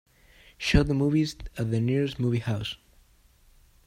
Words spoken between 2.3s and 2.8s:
house